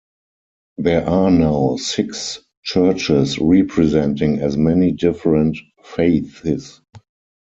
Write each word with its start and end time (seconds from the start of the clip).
There 0.79 1.07
are 1.07 1.29
now 1.29 1.75
six 1.75 2.39
churches, 2.63 3.37
representing 3.37 4.39
as 4.39 4.57
many 4.57 4.93
different 4.93 5.59
faiths. 5.83 6.81